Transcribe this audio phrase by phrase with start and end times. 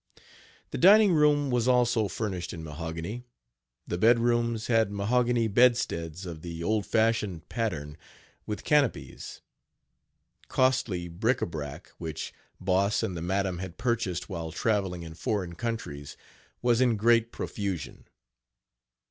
[0.71, 3.23] The dining room was also furnished in mahogany.
[3.85, 7.97] The bedrooms had mahogany bedsteads of the old fashioned pattern
[8.47, 9.41] with canopies.
[10.47, 15.53] Costly bric a brac, which Boss and the madam had purchased while traveling in foreign
[15.53, 16.17] countries,
[16.63, 18.05] was in great profusion.